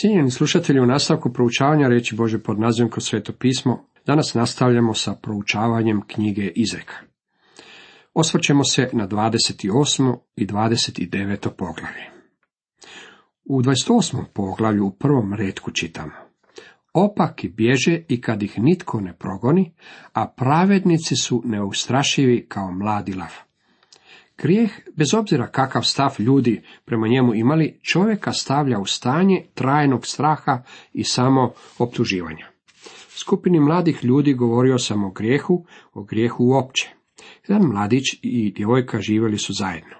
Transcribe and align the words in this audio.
Cijenjeni 0.00 0.30
slušatelji, 0.30 0.80
u 0.80 0.86
nastavku 0.86 1.32
proučavanja 1.32 1.88
reći 1.88 2.14
Bože 2.14 2.38
pod 2.38 2.60
nazivom 2.60 2.90
kroz 2.90 3.04
sveto 3.04 3.32
pismo, 3.32 3.88
danas 4.06 4.34
nastavljamo 4.34 4.94
sa 4.94 5.14
proučavanjem 5.14 6.02
knjige 6.06 6.52
Izreka. 6.54 6.94
Osvrćemo 8.14 8.64
se 8.64 8.90
na 8.92 9.08
28. 9.08 10.16
i 10.36 10.46
29. 10.46 11.48
poglavlje. 11.58 12.10
U 13.44 13.62
28. 13.62 14.24
poglavlju 14.34 14.86
u 14.86 14.90
prvom 14.90 15.34
redku 15.34 15.70
čitamo. 15.70 16.12
Opaki 16.92 17.48
bježe 17.48 18.02
i 18.08 18.20
kad 18.20 18.42
ih 18.42 18.58
nitko 18.58 19.00
ne 19.00 19.18
progoni, 19.18 19.74
a 20.12 20.28
pravednici 20.36 21.16
su 21.16 21.42
neustrašivi 21.44 22.46
kao 22.48 22.72
mladi 22.72 23.14
lav. 23.14 23.45
Grijeh, 24.38 24.70
bez 24.96 25.14
obzira 25.14 25.46
kakav 25.46 25.82
stav 25.82 26.14
ljudi 26.18 26.62
prema 26.84 27.08
njemu 27.08 27.34
imali, 27.34 27.78
čovjeka 27.82 28.32
stavlja 28.32 28.78
u 28.78 28.86
stanje 28.86 29.44
trajnog 29.54 30.06
straha 30.06 30.62
i 30.92 31.04
samo 31.04 31.52
optuživanja. 31.78 32.46
Skupini 33.08 33.60
mladih 33.60 34.04
ljudi 34.04 34.34
govorio 34.34 34.78
sam 34.78 35.04
o 35.04 35.10
grijehu, 35.10 35.64
o 35.92 36.02
grijehu 36.02 36.44
uopće. 36.44 36.90
Jedan 37.48 37.66
mladić 37.68 38.02
i 38.22 38.52
djevojka 38.56 39.00
živjeli 39.00 39.38
su 39.38 39.52
zajedno. 39.52 39.96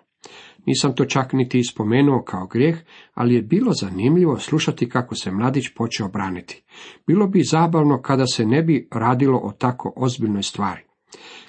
Nisam 0.67 0.95
to 0.95 1.05
čak 1.05 1.33
niti 1.33 1.65
spomenuo 1.65 2.23
kao 2.23 2.47
grijeh, 2.47 2.77
ali 3.15 3.35
je 3.35 3.43
bilo 3.43 3.73
zanimljivo 3.73 4.39
slušati 4.39 4.89
kako 4.89 5.15
se 5.15 5.31
mladić 5.31 5.69
počeo 5.77 6.09
braniti. 6.09 6.63
Bilo 7.07 7.27
bi 7.27 7.43
zabavno 7.43 8.03
kada 8.03 8.27
se 8.27 8.47
ne 8.47 8.63
bi 8.63 8.89
radilo 8.93 9.39
o 9.39 9.53
tako 9.53 9.93
ozbiljnoj 9.97 10.43
stvari. 10.43 10.86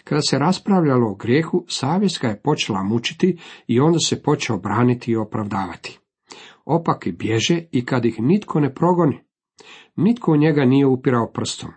Kada 0.03 0.21
se 0.21 0.39
raspravljalo 0.39 1.11
o 1.11 1.15
grijehu, 1.15 1.65
savjest 1.67 2.21
ga 2.21 2.27
je 2.27 2.41
počela 2.41 2.83
mučiti 2.83 3.37
i 3.67 3.79
onda 3.79 3.99
se 3.99 4.23
počeo 4.23 4.57
braniti 4.57 5.11
i 5.11 5.15
opravdavati. 5.15 5.99
Opaki 6.65 7.11
bježe 7.11 7.63
i 7.71 7.85
kad 7.85 8.05
ih 8.05 8.15
nitko 8.19 8.59
ne 8.59 8.73
progoni. 8.73 9.19
Nitko 9.95 10.31
u 10.31 10.37
njega 10.37 10.65
nije 10.65 10.85
upirao 10.85 11.31
prstom. 11.33 11.69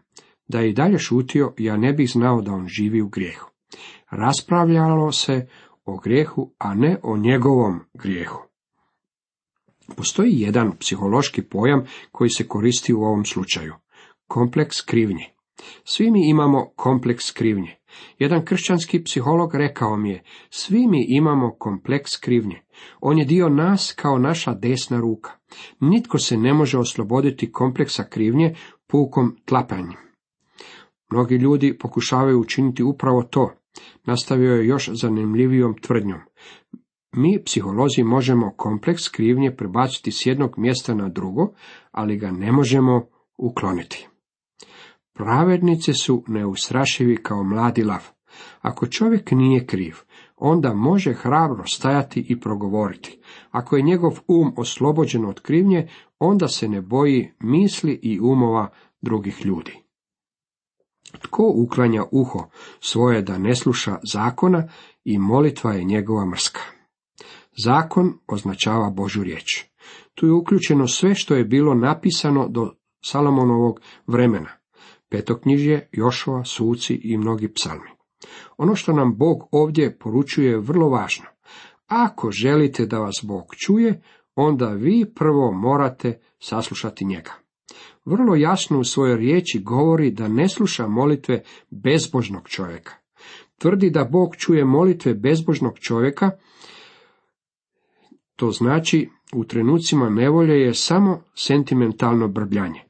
Da 0.49 0.61
je 0.61 0.71
i 0.71 0.73
dalje 0.73 0.99
šutio, 0.99 1.55
ja 1.59 1.77
ne 1.77 1.93
bih 1.93 2.11
znao 2.11 2.43
da 2.43 2.53
on 2.53 2.69
živi 2.69 3.03
u 3.03 3.09
grijehu. 3.09 3.51
Raspravljalo 4.11 5.13
se 5.13 5.47
o 5.85 5.97
grijehu, 5.97 6.53
a 6.59 6.75
ne 6.75 6.99
o 7.03 7.17
njegovom 7.17 7.81
grijehu. 7.95 8.43
Postoji 9.97 10.41
jedan 10.41 10.77
psihološki 10.79 11.43
pojam 11.43 11.85
koji 12.13 12.31
se 12.31 12.49
koristi 12.49 12.95
u 12.95 13.03
ovom 13.03 13.25
slučaju. 13.25 13.75
Kompleks 14.27 14.81
krivnje. 14.81 15.25
Svi 15.85 16.11
mi 16.11 16.29
imamo 16.29 16.73
kompleks 16.77 17.31
krivnje. 17.31 17.77
Jedan 18.19 18.45
kršćanski 18.45 19.05
psiholog 19.05 19.55
rekao 19.55 19.97
mi 19.97 20.11
je, 20.11 20.23
svi 20.51 20.87
mi 20.87 21.07
imamo 21.09 21.57
kompleks 21.59 22.17
krivnje. 22.17 22.61
On 23.01 23.19
je 23.19 23.25
dio 23.25 23.49
nas 23.49 23.93
kao 23.97 24.19
naša 24.19 24.55
desna 24.55 25.01
ruka. 25.01 25.31
Nitko 25.81 26.19
se 26.19 26.37
ne 26.37 26.55
može 26.55 26.79
osloboditi 26.79 27.53
kompleksa 27.53 28.05
krivnje 28.05 28.55
pukom 28.87 29.37
tlapanjem. 29.45 30.11
Mnogi 31.11 31.35
ljudi 31.35 31.79
pokušavaju 31.79 32.41
učiniti 32.41 32.83
upravo 32.83 33.23
to. 33.23 33.53
Nastavio 34.05 34.55
je 34.55 34.67
još 34.67 34.91
zanimljivijom 34.93 35.75
tvrdnjom. 35.81 36.21
Mi, 37.13 37.43
psiholozi, 37.45 38.03
možemo 38.03 38.55
kompleks 38.57 39.09
krivnje 39.09 39.57
prebaciti 39.57 40.13
s 40.13 40.27
jednog 40.27 40.59
mjesta 40.59 40.95
na 40.95 41.09
drugo, 41.09 41.53
ali 41.91 42.17
ga 42.17 42.31
ne 42.31 42.53
možemo 42.53 43.07
ukloniti. 43.39 44.10
Pravednici 45.25 45.93
su 45.93 46.25
neustrašivi 46.27 47.17
kao 47.17 47.43
mladi 47.43 47.85
lav. 47.85 48.09
Ako 48.61 48.87
čovjek 48.87 49.31
nije 49.31 49.67
kriv, 49.67 49.97
onda 50.37 50.75
može 50.75 51.13
hrabro 51.13 51.65
stajati 51.67 52.27
i 52.29 52.41
progovoriti. 52.41 53.21
Ako 53.51 53.77
je 53.77 53.83
njegov 53.83 54.19
um 54.29 54.53
oslobođen 54.57 55.25
od 55.25 55.41
krivnje, 55.41 55.89
onda 56.19 56.49
se 56.49 56.69
ne 56.69 56.81
boji 56.81 57.33
misli 57.41 58.01
i 58.03 58.21
umova 58.21 58.71
drugih 59.01 59.47
ljudi. 59.47 59.83
Tko 61.23 61.53
uklanja 61.57 62.03
uho 62.13 62.51
svoje 62.81 63.23
da 63.23 63.39
ne 63.39 63.55
sluša 63.55 63.99
zakona 64.13 64.69
i 65.05 65.19
molitva 65.19 65.73
je 65.73 65.85
njegova 65.85 66.27
mrska. 66.27 66.61
Zakon 67.65 68.19
označava 68.27 68.91
Božu 68.91 69.23
riječ. 69.23 69.65
Tu 70.15 70.27
je 70.27 70.33
uključeno 70.33 70.87
sve 70.87 71.15
što 71.15 71.35
je 71.35 71.45
bilo 71.45 71.75
napisano 71.75 72.49
do 72.49 72.73
Salomonovog 73.05 73.81
vremena 74.07 74.60
petoknjižje, 75.11 75.89
Jošova, 75.93 76.45
suci 76.45 76.95
i 76.95 77.19
mnogi 77.19 77.53
psalmi. 77.53 77.91
Ono 78.57 78.75
što 78.75 78.93
nam 78.93 79.17
Bog 79.17 79.49
ovdje 79.53 79.99
poručuje 79.99 80.51
je 80.51 80.61
vrlo 80.61 80.89
važno. 80.89 81.27
Ako 81.87 82.31
želite 82.31 82.87
da 82.87 82.99
vas 82.99 83.21
Bog 83.23 83.45
čuje, 83.67 84.03
onda 84.35 84.69
vi 84.69 85.13
prvo 85.15 85.53
morate 85.53 86.21
saslušati 86.39 87.05
njega. 87.05 87.33
Vrlo 88.05 88.35
jasno 88.35 88.79
u 88.79 88.85
svojoj 88.85 89.17
riječi 89.17 89.59
govori 89.59 90.11
da 90.11 90.29
ne 90.29 90.49
sluša 90.49 90.87
molitve 90.87 91.43
bezbožnog 91.71 92.49
čovjeka. 92.49 92.93
Tvrdi 93.59 93.91
da 93.91 94.05
Bog 94.05 94.37
čuje 94.37 94.65
molitve 94.65 95.15
bezbožnog 95.15 95.79
čovjeka, 95.79 96.31
to 98.37 98.51
znači 98.51 99.09
u 99.35 99.45
trenucima 99.45 100.09
nevolje 100.09 100.61
je 100.61 100.75
samo 100.75 101.23
sentimentalno 101.35 102.29
brbljanje. 102.29 102.81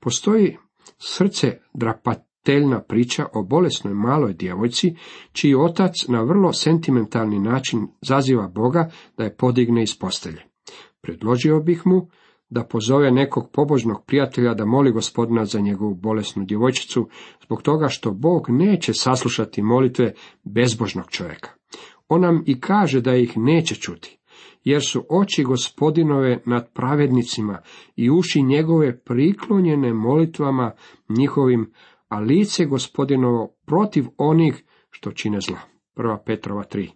Postoji 0.00 0.56
srce 0.98 1.58
drapateljna 1.74 2.82
priča 2.82 3.26
o 3.34 3.42
bolesnoj 3.42 3.94
maloj 3.94 4.34
djevojci, 4.34 4.94
čiji 5.32 5.54
otac 5.54 6.08
na 6.08 6.22
vrlo 6.22 6.52
sentimentalni 6.52 7.38
način 7.38 7.88
zaziva 8.02 8.48
Boga 8.48 8.90
da 9.16 9.24
je 9.24 9.36
podigne 9.36 9.82
iz 9.82 9.98
postelje. 9.98 10.42
Predložio 11.00 11.60
bih 11.60 11.82
mu 11.84 12.08
da 12.50 12.64
pozove 12.64 13.10
nekog 13.10 13.50
pobožnog 13.52 14.04
prijatelja 14.06 14.54
da 14.54 14.64
moli 14.64 14.92
gospodina 14.92 15.44
za 15.44 15.60
njegovu 15.60 15.94
bolesnu 15.94 16.44
djevojčicu, 16.44 17.08
zbog 17.44 17.62
toga 17.62 17.88
što 17.88 18.12
Bog 18.12 18.46
neće 18.48 18.92
saslušati 18.94 19.62
molitve 19.62 20.12
bezbožnog 20.44 21.10
čovjeka. 21.10 21.50
On 22.08 22.20
nam 22.20 22.42
i 22.46 22.60
kaže 22.60 23.00
da 23.00 23.16
ih 23.16 23.32
neće 23.36 23.74
čuti 23.74 24.19
jer 24.64 24.82
su 24.84 25.04
oči 25.08 25.44
gospodinove 25.44 26.42
nad 26.46 26.72
pravednicima 26.72 27.58
i 27.96 28.10
uši 28.10 28.42
njegove 28.42 28.98
priklonjene 28.98 29.92
molitvama 29.92 30.72
njihovim, 31.08 31.72
a 32.08 32.20
lice 32.20 32.64
gospodinovo 32.64 33.54
protiv 33.66 34.04
onih 34.16 34.64
što 34.90 35.12
čine 35.12 35.40
zlo. 35.40 35.56
Prva 35.94 36.22
Petrova 36.26 36.64
3. 36.72 36.90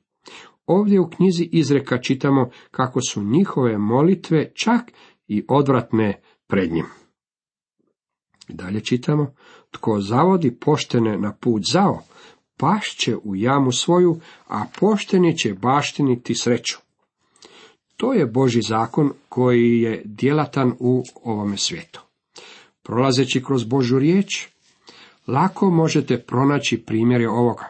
Ovdje 0.66 1.00
u 1.00 1.10
knjizi 1.10 1.48
izreka 1.52 1.98
čitamo 1.98 2.50
kako 2.70 3.00
su 3.08 3.22
njihove 3.22 3.78
molitve 3.78 4.52
čak 4.54 4.92
i 5.26 5.44
odvratne 5.48 6.20
pred 6.46 6.72
njim. 6.72 6.86
Dalje 8.48 8.80
čitamo, 8.80 9.34
tko 9.70 10.00
zavodi 10.00 10.58
poštene 10.58 11.18
na 11.18 11.32
put 11.40 11.62
zao, 11.72 12.02
pašće 12.56 13.16
u 13.16 13.36
jamu 13.36 13.72
svoju, 13.72 14.20
a 14.46 14.64
pošteni 14.80 15.38
će 15.38 15.54
baštiniti 15.54 16.34
sreću. 16.34 16.83
To 17.96 18.12
je 18.12 18.26
Boži 18.26 18.62
zakon 18.62 19.12
koji 19.28 19.80
je 19.80 20.02
djelatan 20.04 20.72
u 20.78 21.02
ovome 21.24 21.56
svijetu. 21.56 22.00
Prolazeći 22.82 23.44
kroz 23.44 23.64
Božu 23.64 23.98
riječ, 23.98 24.48
lako 25.26 25.70
možete 25.70 26.18
pronaći 26.18 26.78
primjere 26.78 27.28
ovoga. 27.28 27.68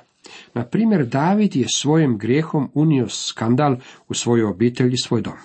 Na 0.54 0.64
primjer, 0.64 1.06
David 1.06 1.56
je 1.56 1.66
svojim 1.68 2.18
grijehom 2.18 2.70
unio 2.74 3.08
skandal 3.08 3.76
u 4.08 4.14
svoju 4.14 4.48
obitelj 4.48 4.92
i 4.92 5.02
svoj 5.04 5.22
dom. 5.22 5.36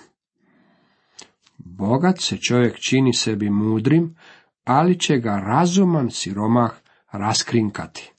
Bogat 1.58 2.20
se 2.20 2.36
čovjek 2.36 2.78
čini 2.78 3.14
sebi 3.14 3.50
mudrim, 3.50 4.16
ali 4.64 4.98
će 4.98 5.18
ga 5.18 5.42
razuman 5.46 6.10
siromah 6.10 6.70
raskrinkati. 7.12 8.12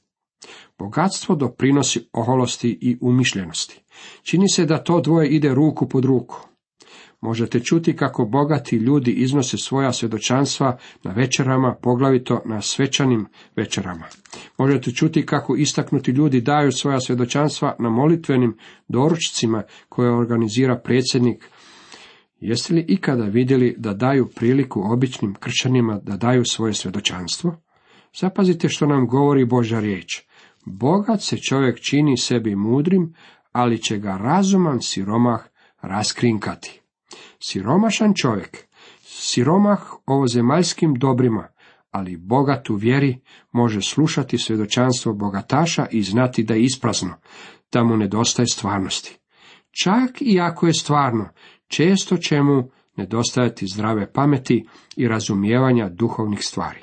Bogatstvo 0.78 1.34
doprinosi 1.34 2.08
oholosti 2.12 2.78
i 2.80 2.98
umišljenosti. 3.00 3.80
Čini 4.22 4.48
se 4.48 4.66
da 4.66 4.84
to 4.84 5.00
dvoje 5.00 5.28
ide 5.28 5.54
ruku 5.54 5.88
pod 5.88 6.04
ruku. 6.04 6.51
Možete 7.22 7.60
čuti 7.60 7.96
kako 7.96 8.24
bogati 8.24 8.76
ljudi 8.76 9.10
iznose 9.10 9.56
svoja 9.56 9.92
svjedočanstva 9.92 10.78
na 11.02 11.12
večerama, 11.12 11.74
poglavito 11.82 12.42
na 12.44 12.60
svečanim 12.60 13.26
večerama. 13.56 14.06
Možete 14.58 14.90
čuti 14.90 15.26
kako 15.26 15.56
istaknuti 15.56 16.10
ljudi 16.10 16.40
daju 16.40 16.72
svoja 16.72 17.00
svjedočanstva 17.00 17.76
na 17.78 17.90
molitvenim 17.90 18.56
doručcima 18.88 19.62
koje 19.88 20.10
organizira 20.10 20.78
predsjednik. 20.78 21.48
Jeste 22.40 22.74
li 22.74 22.84
ikada 22.88 23.24
vidjeli 23.24 23.74
da 23.78 23.94
daju 23.94 24.28
priliku 24.36 24.82
običnim 24.84 25.34
kršćanima 25.34 26.00
da 26.02 26.16
daju 26.16 26.44
svoje 26.44 26.74
svjedočanstvo? 26.74 27.56
Zapazite 28.20 28.68
što 28.68 28.86
nam 28.86 29.06
govori 29.06 29.44
Božja 29.44 29.80
riječ. 29.80 30.22
Bogat 30.66 31.22
se 31.22 31.36
čovjek 31.36 31.80
čini 31.80 32.16
sebi 32.16 32.56
mudrim, 32.56 33.14
ali 33.52 33.82
će 33.82 33.98
ga 33.98 34.16
razuman 34.16 34.80
siromah 34.80 35.40
raskrinkati. 35.82 36.81
Siromašan 37.44 38.14
čovjek, 38.14 38.68
siromah 39.00 39.80
ovozemaljskim 40.06 40.94
dobrima, 40.94 41.48
ali 41.90 42.16
bogat 42.16 42.70
u 42.70 42.74
vjeri 42.74 43.20
može 43.52 43.80
slušati 43.80 44.38
svjedočanstvo 44.38 45.12
bogataša 45.12 45.86
i 45.90 46.02
znati 46.02 46.42
da 46.42 46.54
je 46.54 46.62
isprazno, 46.62 47.14
da 47.72 47.84
mu 47.84 47.96
nedostaje 47.96 48.46
stvarnosti. 48.46 49.18
Čak 49.82 50.10
i 50.20 50.40
ako 50.40 50.66
je 50.66 50.74
stvarno, 50.74 51.28
često 51.68 52.16
će 52.16 52.42
mu 52.42 52.70
nedostajati 52.96 53.66
zdrave 53.66 54.12
pameti 54.12 54.66
i 54.96 55.08
razumijevanja 55.08 55.88
duhovnih 55.88 56.40
stvari. 56.42 56.80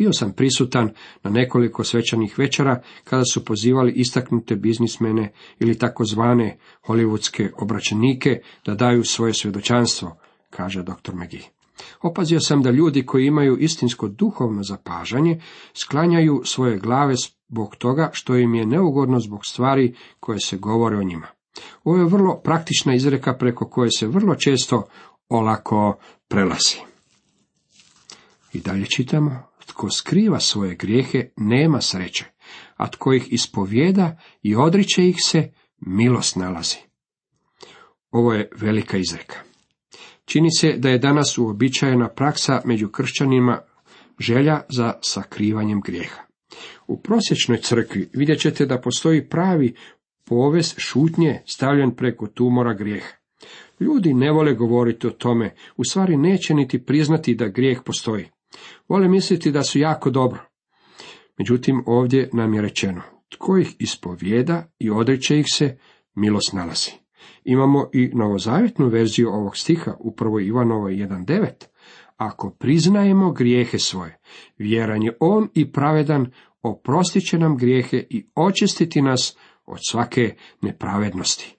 Bio 0.00 0.12
sam 0.12 0.32
prisutan 0.32 0.90
na 1.22 1.30
nekoliko 1.30 1.84
svečanih 1.84 2.38
večera 2.38 2.82
kada 3.04 3.24
su 3.24 3.44
pozivali 3.44 3.92
istaknute 3.92 4.56
biznismene 4.56 5.32
ili 5.58 5.78
takozvane 5.78 6.58
hollywoodske 6.86 7.50
obraćenike 7.56 8.40
da 8.66 8.74
daju 8.74 9.04
svoje 9.04 9.34
svjedočanstvo, 9.34 10.16
kaže 10.50 10.82
dr. 10.82 11.14
McGee. 11.14 11.48
Opazio 12.02 12.40
sam 12.40 12.62
da 12.62 12.70
ljudi 12.70 13.06
koji 13.06 13.26
imaju 13.26 13.56
istinsko 13.58 14.08
duhovno 14.08 14.62
zapažanje 14.62 15.40
sklanjaju 15.74 16.42
svoje 16.44 16.78
glave 16.78 17.14
zbog 17.16 17.76
toga 17.76 18.10
što 18.12 18.36
im 18.36 18.54
je 18.54 18.66
neugodno 18.66 19.20
zbog 19.20 19.46
stvari 19.46 19.94
koje 20.20 20.40
se 20.40 20.56
govore 20.56 20.96
o 20.96 21.02
njima. 21.02 21.26
Ovo 21.84 21.98
je 21.98 22.04
vrlo 22.04 22.40
praktična 22.44 22.94
izreka 22.94 23.34
preko 23.34 23.68
koje 23.68 23.90
se 23.90 24.06
vrlo 24.06 24.34
često 24.34 24.86
olako 25.28 25.98
prelazi. 26.28 26.76
I 28.52 28.60
dalje 28.60 28.86
čitamo, 28.86 29.49
tko 29.70 29.90
skriva 29.90 30.40
svoje 30.40 30.74
grijehe 30.74 31.28
nema 31.36 31.80
sreće, 31.80 32.24
a 32.76 32.90
tko 32.90 33.12
ih 33.12 33.32
ispovjeda 33.32 34.16
i 34.42 34.56
odriče 34.56 35.08
ih 35.08 35.16
se, 35.24 35.52
milost 35.80 36.36
nalazi. 36.36 36.76
Ovo 38.10 38.32
je 38.32 38.50
velika 38.56 38.96
izreka. 38.96 39.36
Čini 40.24 40.48
se 40.58 40.72
da 40.78 40.88
je 40.88 40.98
danas 40.98 41.38
uobičajena 41.38 42.08
praksa 42.08 42.60
među 42.64 42.88
kršćanima 42.88 43.60
želja 44.18 44.60
za 44.68 44.94
sakrivanjem 45.00 45.80
grijeha. 45.80 46.22
U 46.86 47.02
prosječnoj 47.02 47.58
crkvi 47.58 48.10
vidjet 48.12 48.40
ćete 48.40 48.66
da 48.66 48.80
postoji 48.80 49.28
pravi 49.28 49.74
poves 50.24 50.74
šutnje 50.78 51.42
stavljen 51.46 51.96
preko 51.96 52.26
tumora 52.26 52.74
grijeha. 52.74 53.12
Ljudi 53.80 54.14
ne 54.14 54.32
vole 54.32 54.54
govoriti 54.54 55.06
o 55.06 55.10
tome, 55.10 55.54
u 55.76 55.84
stvari 55.84 56.16
neće 56.16 56.54
niti 56.54 56.84
priznati 56.84 57.34
da 57.34 57.48
grijeh 57.48 57.80
postoji. 57.84 58.28
Vole 58.88 59.08
misliti 59.08 59.50
da 59.50 59.62
su 59.62 59.78
jako 59.78 60.10
dobro. 60.10 60.40
Međutim, 61.38 61.82
ovdje 61.86 62.30
nam 62.32 62.54
je 62.54 62.62
rečeno, 62.62 63.02
tko 63.28 63.58
ih 63.58 63.76
ispovijeda 63.78 64.66
i 64.78 64.90
odreće 64.90 65.38
ih 65.38 65.46
se, 65.52 65.78
milost 66.14 66.52
nalazi. 66.52 66.90
Imamo 67.44 67.90
i 67.92 68.10
novozavjetnu 68.14 68.88
verziju 68.88 69.28
ovog 69.28 69.56
stiha 69.56 69.94
u 69.98 70.10
1. 70.10 70.46
Ivanovoj 70.46 70.92
1.9. 70.92 71.46
Ako 72.16 72.50
priznajemo 72.50 73.32
grijehe 73.32 73.78
svoje, 73.78 74.18
vjeran 74.58 75.02
je 75.02 75.16
on 75.20 75.48
i 75.54 75.72
pravedan, 75.72 76.32
oprostit 76.62 77.26
će 77.26 77.38
nam 77.38 77.56
grijehe 77.56 78.06
i 78.10 78.26
očistiti 78.34 79.02
nas 79.02 79.36
od 79.66 79.78
svake 79.90 80.34
nepravednosti. 80.62 81.56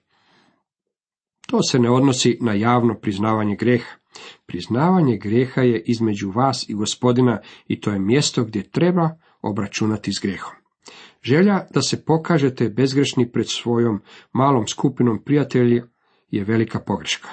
To 1.46 1.62
se 1.62 1.78
ne 1.78 1.90
odnosi 1.90 2.38
na 2.40 2.54
javno 2.54 2.94
priznavanje 2.94 3.56
grijeha. 3.56 4.01
Priznavanje 4.46 5.16
grijeha 5.16 5.60
je 5.60 5.82
između 5.86 6.30
vas 6.30 6.68
i 6.68 6.74
gospodina 6.74 7.40
i 7.66 7.80
to 7.80 7.90
je 7.90 7.98
mjesto 7.98 8.44
gdje 8.44 8.70
treba 8.70 9.10
obračunati 9.42 10.12
s 10.12 10.20
grijehom. 10.22 10.52
Želja 11.22 11.66
da 11.74 11.82
se 11.82 12.04
pokažete 12.04 12.68
bezgrešni 12.68 13.32
pred 13.32 13.46
svojom 13.48 14.02
malom 14.32 14.66
skupinom 14.66 15.22
prijatelja 15.24 15.82
je 16.30 16.44
velika 16.44 16.80
pogreška. 16.80 17.28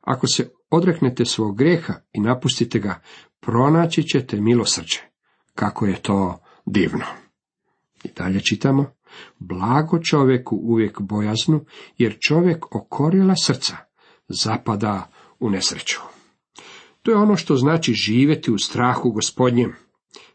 Ako 0.00 0.26
se 0.26 0.50
odreknete 0.70 1.24
svog 1.24 1.58
grijeha 1.58 1.94
i 2.12 2.20
napustite 2.20 2.78
ga, 2.78 3.00
pronaći 3.40 4.02
ćete 4.02 4.40
milosrđe. 4.40 5.00
Kako 5.54 5.86
je 5.86 6.02
to 6.02 6.38
divno. 6.66 7.04
I 8.04 8.08
dalje 8.16 8.40
čitamo. 8.40 8.92
Blago 9.38 9.98
čovjeku 9.98 10.56
uvijek 10.56 11.00
bojaznu, 11.00 11.64
jer 11.98 12.16
čovjek 12.20 12.74
okorila 12.76 13.34
srca 13.36 13.76
zapada 14.28 15.10
u 15.40 15.50
nesreću. 15.50 16.00
To 17.02 17.10
je 17.10 17.16
ono 17.16 17.36
što 17.36 17.56
znači 17.56 17.92
živjeti 17.92 18.50
u 18.52 18.58
strahu 18.58 19.10
gospodnjem. 19.10 19.72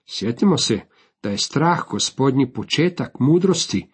Sjetimo 0.05 0.57
se 0.57 0.79
da 1.23 1.29
je 1.29 1.37
strah 1.37 1.79
gospodnji 1.89 2.53
početak 2.53 3.19
mudrosti, 3.19 3.87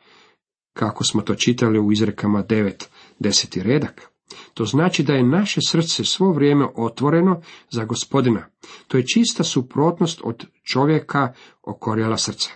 kako 0.73 1.03
smo 1.03 1.21
to 1.21 1.35
čitali 1.35 1.79
u 1.79 1.91
izrekama 1.91 2.43
9, 2.43 2.85
deseti 3.19 3.63
redak. 3.63 4.11
To 4.53 4.65
znači 4.65 5.03
da 5.03 5.13
je 5.13 5.23
naše 5.23 5.61
srce 5.67 6.03
svo 6.03 6.31
vrijeme 6.31 6.67
otvoreno 6.75 7.41
za 7.69 7.85
gospodina. 7.85 8.47
To 8.87 8.97
je 8.97 9.05
čista 9.07 9.43
suprotnost 9.43 10.21
od 10.23 10.45
čovjeka 10.73 11.33
okorjela 11.63 12.17
srca. 12.17 12.49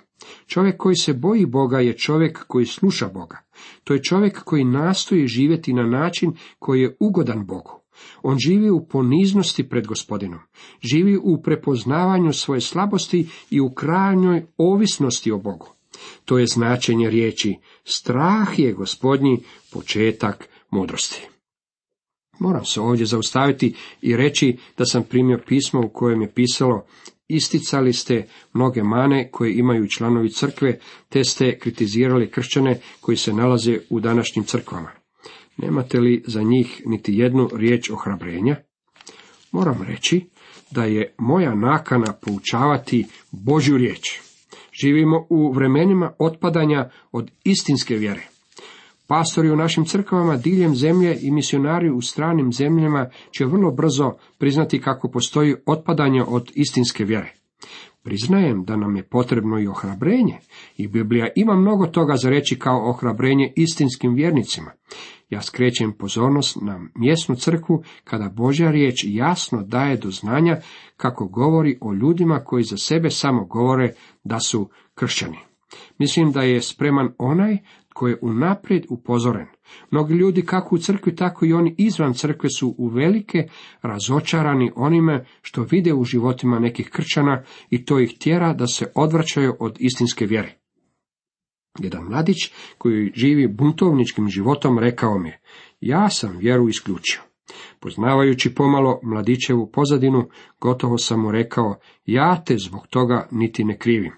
Čovjek 0.48 0.78
koji 0.78 0.96
se 0.96 1.14
boji 1.14 1.46
Boga 1.46 1.80
je 1.80 1.98
čovjek 1.98 2.46
koji 2.48 2.66
sluša 2.66 3.08
Boga. 3.08 3.38
To 3.84 3.94
je 3.94 4.04
čovjek 4.04 4.44
koji 4.44 4.64
nastoji 4.64 5.28
živjeti 5.28 5.74
na 5.74 5.84
način 5.84 6.34
koji 6.60 6.82
je 6.82 6.98
ugodan 7.00 7.46
Bogu. 7.46 7.83
On 8.22 8.38
živi 8.40 8.70
u 8.70 8.86
poniznosti 8.88 9.70
pred 9.70 9.88
gospodinom, 9.88 10.40
živi 10.82 11.18
u 11.24 11.42
prepoznavanju 11.42 12.34
svoje 12.34 12.62
slabosti 12.62 13.28
i 13.50 13.60
u 13.60 13.74
krajnjoj 13.74 14.46
ovisnosti 14.58 15.32
o 15.32 15.38
Bogu. 15.38 15.68
To 16.26 16.38
je 16.38 16.48
značenje 16.48 17.10
riječi 17.10 17.56
strah 17.84 18.60
je 18.60 18.74
gospodnji 18.74 19.44
početak 19.72 20.50
mudrosti. 20.72 21.28
Moram 22.40 22.66
se 22.66 22.82
ovdje 22.82 23.06
zaustaviti 23.06 23.76
i 24.02 24.18
reći 24.18 24.58
da 24.78 24.86
sam 24.86 25.04
primio 25.04 25.40
pismo 25.48 25.82
u 25.86 25.90
kojem 25.90 26.22
je 26.22 26.34
pisalo 26.34 26.86
isticali 27.28 27.94
ste 27.94 28.28
mnoge 28.54 28.84
mane 28.84 29.32
koje 29.32 29.54
imaju 29.54 29.88
članovi 29.88 30.30
crkve, 30.30 30.80
te 31.10 31.24
ste 31.24 31.60
kritizirali 31.60 32.32
kršćane 32.32 32.80
koji 33.00 33.18
se 33.18 33.34
nalaze 33.34 33.80
u 33.90 34.00
današnjim 34.00 34.46
crkvama. 34.46 35.03
Nemate 35.58 36.00
li 36.00 36.24
za 36.28 36.42
njih 36.42 36.82
niti 36.86 37.18
jednu 37.18 37.50
riječ 37.54 37.90
ohrabrenja? 37.90 38.56
Moram 39.52 39.82
reći 39.88 40.22
da 40.72 40.84
je 40.84 41.14
moja 41.18 41.56
nakana 41.56 42.14
poučavati 42.22 43.06
Božju 43.32 43.78
riječ. 43.78 44.20
Živimo 44.82 45.28
u 45.30 45.52
vremenima 45.52 46.12
otpadanja 46.20 46.90
od 47.12 47.32
istinske 47.44 47.96
vjere. 47.96 48.28
Pastori 49.08 49.52
u 49.52 49.56
našim 49.56 49.86
crkvama 49.86 50.38
diljem 50.38 50.76
zemlje 50.76 51.18
i 51.22 51.32
misionari 51.32 51.90
u 51.90 52.02
stranim 52.02 52.54
zemljama 52.54 53.10
će 53.38 53.46
vrlo 53.46 53.72
brzo 53.72 54.14
priznati 54.38 54.82
kako 54.82 55.12
postoji 55.12 55.56
otpadanje 55.66 56.24
od 56.28 56.52
istinske 56.56 57.04
vjere. 57.04 57.34
Priznajem 58.04 58.64
da 58.64 58.76
nam 58.76 58.96
je 58.96 59.04
potrebno 59.04 59.60
i 59.60 59.68
ohrabrenje, 59.68 60.38
i 60.78 60.88
Biblija 60.88 61.28
ima 61.36 61.56
mnogo 61.56 61.88
toga 61.88 62.16
za 62.16 62.30
reći 62.30 62.60
kao 62.60 62.90
ohrabrenje 62.90 63.54
istinskim 63.56 64.14
vjernicima. 64.14 64.72
Ja 65.30 65.42
skrećem 65.42 65.94
pozornost 65.98 66.58
na 66.62 66.80
mjesnu 66.96 67.36
crkvu 67.36 67.84
kada 68.04 68.30
Božja 68.30 68.72
riječ 68.72 68.96
jasno 69.08 69.64
daje 69.64 69.98
do 69.98 70.12
znanja 70.12 70.58
kako 70.98 71.28
govori 71.28 71.78
o 71.82 71.94
ljudima 71.94 72.44
koji 72.44 72.64
za 72.64 72.78
sebe 72.78 73.10
samo 73.10 73.46
govore 73.46 73.94
da 74.24 74.40
su 74.40 74.70
kršćani. 74.96 75.38
Mislim 75.98 76.32
da 76.32 76.42
je 76.42 76.62
spreman 76.62 77.14
onaj 77.18 77.58
tko 77.90 78.08
je 78.08 78.20
unaprijed 78.22 78.86
upozoren. 78.90 79.48
Mnogi 79.92 80.14
ljudi 80.14 80.42
kako 80.42 80.76
u 80.76 80.78
crkvi, 80.78 81.16
tako 81.16 81.46
i 81.46 81.54
oni 81.54 81.76
izvan 81.78 82.14
crkve 82.14 82.50
su 82.50 82.76
uvelike 82.78 83.48
razočarani 83.82 84.72
onime 84.76 85.26
što 85.42 85.64
vide 85.64 85.94
u 85.94 86.04
životima 86.04 86.60
nekih 86.60 86.90
kršćana 86.90 87.44
i 87.70 87.86
to 87.86 88.00
ih 88.00 88.18
tjera 88.20 88.54
da 88.54 88.68
se 88.68 88.92
odvraćaju 88.96 89.56
od 89.60 89.76
istinske 89.80 90.26
vjere. 90.26 90.63
Jedan 91.80 92.04
mladić 92.04 92.52
koji 92.78 93.12
živi 93.16 93.48
buntovničkim 93.48 94.28
životom 94.28 94.80
rekao 94.80 95.20
mi 95.20 95.32
ja 95.82 96.10
sam 96.10 96.38
vjeru 96.38 96.70
isključio. 96.70 97.22
Poznavajući 97.80 98.56
pomalo 98.56 99.00
mladićevu 99.04 99.72
pozadinu, 99.72 100.30
gotovo 100.62 100.98
sam 100.98 101.22
mu 101.22 101.32
rekao, 101.32 101.76
ja 102.06 102.44
te 102.46 102.58
zbog 102.58 102.88
toga 102.88 103.28
niti 103.32 103.64
ne 103.64 103.78
krivim. 103.78 104.14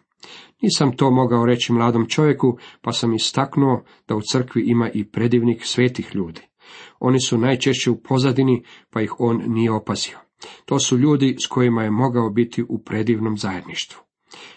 Nisam 0.62 0.98
to 0.98 1.12
mogao 1.12 1.46
reći 1.46 1.74
mladom 1.74 2.06
čovjeku, 2.10 2.58
pa 2.82 2.92
sam 2.92 3.14
istaknuo 3.14 3.84
da 4.08 4.16
u 4.16 4.22
crkvi 4.32 4.64
ima 4.66 4.90
i 4.94 5.12
predivnik 5.12 5.66
svetih 5.66 6.16
ljudi. 6.16 6.42
Oni 7.00 7.20
su 7.20 7.38
najčešće 7.38 7.92
u 7.92 8.02
pozadini, 8.02 8.64
pa 8.90 9.02
ih 9.02 9.20
on 9.20 9.44
nije 9.48 9.72
opazio. 9.72 10.18
To 10.66 10.80
su 10.80 10.98
ljudi 10.98 11.36
s 11.46 11.48
kojima 11.48 11.84
je 11.84 11.92
mogao 11.92 12.30
biti 12.30 12.64
u 12.70 12.84
predivnom 12.84 13.38
zajedništvu. 13.38 14.05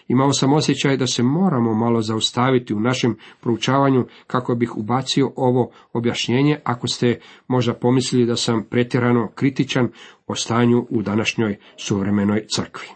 Imao 0.07 0.33
sam 0.33 0.53
osjećaj 0.53 0.97
da 0.97 1.07
se 1.07 1.23
moramo 1.23 1.73
malo 1.73 2.01
zaustaviti 2.01 2.73
u 2.73 2.79
našem 2.79 3.17
proučavanju 3.41 4.05
kako 4.27 4.55
bih 4.55 4.77
ubacio 4.77 5.31
ovo 5.35 5.71
objašnjenje 5.93 6.59
ako 6.63 6.87
ste 6.87 7.19
možda 7.47 7.73
pomislili 7.73 8.25
da 8.25 8.35
sam 8.35 8.63
pretjerano 8.69 9.31
kritičan 9.35 9.89
o 10.27 10.35
stanju 10.35 10.87
u 10.89 11.01
današnjoj 11.01 11.57
suvremenoj 11.77 12.45
crkvi. 12.55 12.87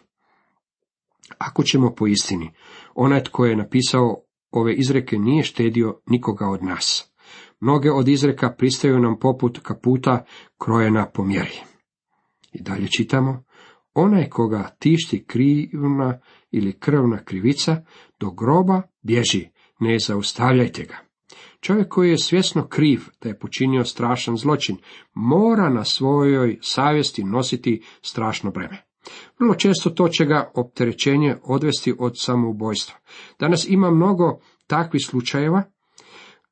Ako 1.37 1.63
ćemo 1.63 1.95
po 1.95 2.07
istini, 2.07 2.51
onaj 2.95 3.23
tko 3.23 3.45
je 3.45 3.55
napisao 3.55 4.17
ove 4.51 4.73
izreke 4.73 5.17
nije 5.17 5.43
štedio 5.43 5.99
nikoga 6.05 6.47
od 6.47 6.63
nas. 6.63 7.13
Mnoge 7.59 7.91
od 7.91 8.07
izreka 8.07 8.49
pristaju 8.57 8.99
nam 8.99 9.19
poput 9.19 9.59
kaputa 9.63 10.25
krojena 10.57 11.05
po 11.13 11.23
mjeri. 11.23 11.59
I 12.53 12.61
dalje 12.61 12.87
čitamo, 12.87 13.42
onaj 13.93 14.29
koga 14.29 14.75
tišti 14.79 15.23
krivna 15.25 16.19
ili 16.51 16.79
krvna 16.79 17.23
krivica, 17.23 17.83
do 18.19 18.31
groba 18.31 18.81
bježi, 19.01 19.49
ne 19.79 19.99
zaustavljajte 19.99 20.83
ga. 20.83 20.97
Čovjek 21.59 21.87
koji 21.87 22.09
je 22.09 22.17
svjesno 22.17 22.67
kriv 22.67 23.01
da 23.21 23.29
je 23.29 23.39
počinio 23.39 23.85
strašan 23.85 24.37
zločin, 24.37 24.77
mora 25.13 25.69
na 25.69 25.83
svojoj 25.83 26.59
savjesti 26.61 27.23
nositi 27.23 27.81
strašno 28.01 28.51
breme. 28.51 28.83
Vrlo 29.39 29.55
često 29.55 29.89
to 29.89 30.07
će 30.07 30.25
ga 30.25 30.51
opterećenje 30.55 31.35
odvesti 31.43 31.93
od 31.99 32.13
samoubojstva. 32.15 32.95
Danas 33.39 33.67
ima 33.69 33.91
mnogo 33.91 34.39
takvih 34.67 35.01
slučajeva. 35.05 35.63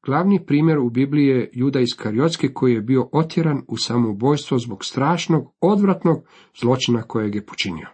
Glavni 0.05 0.45
primjer 0.45 0.79
u 0.79 0.89
Bibliji 0.89 1.27
je 1.27 1.49
Juda 1.53 1.79
Iskariotski 1.79 2.53
koji 2.53 2.73
je 2.73 2.81
bio 2.81 3.09
otjeran 3.11 3.61
u 3.67 3.77
samoubojstvo 3.77 4.59
zbog 4.59 4.85
strašnog, 4.85 5.53
odvratnog 5.61 6.17
zločina 6.61 7.01
kojeg 7.01 7.35
je 7.35 7.45
počinio. 7.45 7.87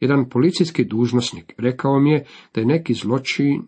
Jedan 0.00 0.28
policijski 0.28 0.84
dužnosnik 0.84 1.54
rekao 1.58 2.00
mi 2.00 2.10
je 2.10 2.24
da 2.54 2.60
je 2.60 2.66
neki 2.66 2.94
zločini 2.94 3.62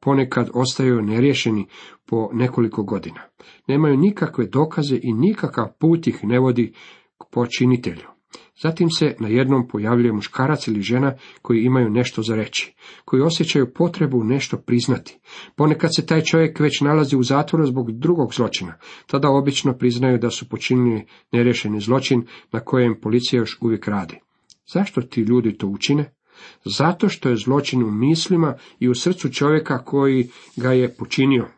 ponekad 0.00 0.50
ostaju 0.54 1.02
neriješeni 1.02 1.66
po 2.06 2.28
nekoliko 2.32 2.82
godina. 2.82 3.20
Nemaju 3.68 3.96
nikakve 3.96 4.46
dokaze 4.46 4.98
i 5.02 5.12
nikakav 5.12 5.68
put 5.78 6.06
ih 6.06 6.20
ne 6.22 6.38
vodi 6.38 6.72
k 7.18 7.24
počinitelju. 7.30 8.06
Zatim 8.62 8.90
se 8.90 9.16
na 9.18 9.28
jednom 9.28 9.68
pojavljuje 9.68 10.12
muškarac 10.12 10.68
ili 10.68 10.82
žena 10.82 11.14
koji 11.42 11.62
imaju 11.62 11.90
nešto 11.90 12.22
za 12.22 12.34
reći, 12.34 12.74
koji 13.04 13.22
osjećaju 13.22 13.72
potrebu 13.74 14.24
nešto 14.24 14.56
priznati. 14.56 15.18
Ponekad 15.56 15.90
se 15.96 16.06
taj 16.06 16.20
čovjek 16.20 16.60
već 16.60 16.80
nalazi 16.80 17.16
u 17.16 17.22
zatvoru 17.22 17.66
zbog 17.66 17.92
drugog 17.92 18.34
zločina. 18.34 18.74
Tada 19.06 19.30
obično 19.30 19.78
priznaju 19.78 20.18
da 20.18 20.30
su 20.30 20.48
počinili 20.48 21.06
neriješeni 21.32 21.80
zločin 21.80 22.26
na 22.52 22.60
kojem 22.60 23.00
policija 23.00 23.40
još 23.40 23.58
uvijek 23.60 23.88
radi. 23.88 24.20
Zašto 24.72 25.02
ti 25.02 25.20
ljudi 25.20 25.58
to 25.58 25.66
učine? 25.66 26.14
Zato 26.64 27.08
što 27.08 27.28
je 27.28 27.36
zločin 27.36 27.82
u 27.82 27.90
mislima 27.90 28.54
i 28.78 28.88
u 28.88 28.94
srcu 28.94 29.32
čovjeka 29.32 29.84
koji 29.84 30.28
ga 30.56 30.72
je 30.72 30.94
počinio. 30.94 31.48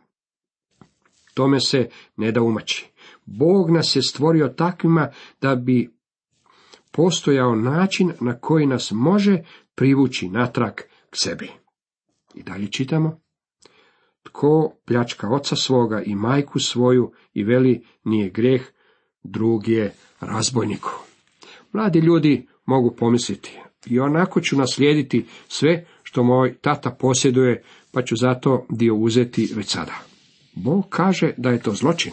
Tome 1.34 1.60
se 1.60 1.88
ne 2.16 2.32
da 2.32 2.42
umaći. 2.42 2.86
Bog 3.26 3.70
nas 3.70 3.96
je 3.96 4.02
stvorio 4.02 4.48
takvima 4.48 5.08
da 5.40 5.56
bi 5.56 5.94
postojao 6.94 7.54
način 7.54 8.12
na 8.20 8.38
koji 8.38 8.66
nas 8.66 8.92
može 8.92 9.42
privući 9.74 10.28
natrag 10.28 10.74
k 11.10 11.16
sebi. 11.16 11.50
I 12.34 12.42
dalje 12.42 12.70
čitamo. 12.70 13.20
Tko 14.22 14.72
pljačka 14.86 15.28
oca 15.28 15.56
svoga 15.56 16.02
i 16.02 16.14
majku 16.14 16.58
svoju 16.58 17.12
i 17.32 17.44
veli 17.44 17.86
nije 18.04 18.30
greh, 18.30 18.62
drug 19.22 19.68
je 19.68 19.94
razbojniku. 20.20 20.90
Mladi 21.72 21.98
ljudi 21.98 22.48
mogu 22.66 22.96
pomisliti, 22.96 23.58
i 23.86 24.00
onako 24.00 24.40
ću 24.40 24.56
naslijediti 24.56 25.26
sve 25.48 25.86
što 26.02 26.22
moj 26.22 26.58
tata 26.60 26.90
posjeduje, 26.90 27.62
pa 27.92 28.02
ću 28.02 28.16
zato 28.16 28.66
dio 28.70 28.94
uzeti 28.94 29.52
već 29.56 29.66
sada. 29.66 29.94
Bog 30.54 30.86
kaže 30.88 31.32
da 31.36 31.50
je 31.50 31.62
to 31.62 31.72
zločin. 31.72 32.12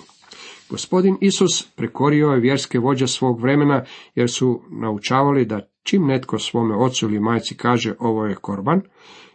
Gospodin 0.71 1.17
Isus 1.21 1.67
prekorio 1.75 2.27
je 2.27 2.39
vjerske 2.39 2.79
vođe 2.79 3.07
svog 3.07 3.41
vremena, 3.41 3.85
jer 4.15 4.31
su 4.31 4.61
naučavali 4.81 5.45
da 5.45 5.69
čim 5.83 6.05
netko 6.05 6.39
svome 6.39 6.75
ocu 6.75 7.05
ili 7.05 7.19
majci 7.19 7.57
kaže 7.57 7.95
ovo 7.99 8.25
je 8.25 8.35
korban, 8.35 8.81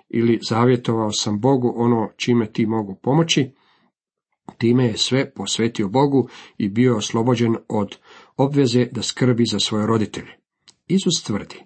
ili 0.09 0.39
zavjetovao 0.49 1.13
sam 1.13 1.41
Bogu 1.41 1.73
ono 1.77 2.11
čime 2.17 2.53
ti 2.53 2.67
mogu 2.67 2.99
pomoći, 3.03 3.51
time 4.59 4.85
je 4.85 4.97
sve 4.97 5.31
posvetio 5.31 5.89
Bogu 5.89 6.29
i 6.59 6.69
bio 6.69 6.97
oslobođen 6.97 7.57
od 7.69 7.97
obveze 8.37 8.87
da 8.93 9.03
skrbi 9.03 9.45
za 9.45 9.59
svoje 9.59 9.87
roditelje. 9.87 10.37
Isus 10.87 11.23
tvrdi 11.23 11.57